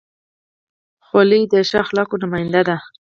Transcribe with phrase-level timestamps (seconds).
[1.05, 2.77] خولۍ د ښو اخلاقو نماینده ده.